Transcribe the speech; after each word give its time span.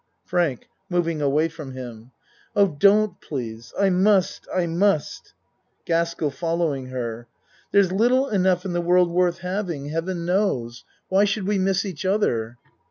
FRANK 0.25 0.67
(Moving 0.89 1.21
away 1.21 1.47
from 1.47 1.73
him.) 1.73 2.09
Oh, 2.55 2.67
don't 2.79 3.21
please. 3.21 3.71
I 3.79 3.91
must 3.91 4.47
I 4.51 4.65
must 4.65 5.35
GASKELL 5.85 6.31
(Following 6.31 6.87
her.) 6.87 7.27
There's 7.71 7.91
little 7.91 8.27
enough 8.27 8.65
in 8.65 8.73
the 8.73 8.81
world 8.81 9.11
worth 9.11 9.41
having, 9.41 9.89
heaven 9.89 10.25
knows. 10.25 10.25
no 10.25 10.37
A 10.39 10.65
MAN'S 10.65 10.83
WORLD 10.87 11.05
Why 11.21 11.25
should 11.25 11.47
we 11.47 11.57
miss 11.59 11.85
each 11.85 12.03
other? 12.03 12.57